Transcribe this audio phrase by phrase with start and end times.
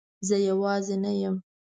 [0.27, 1.35] زه یوازی نه یم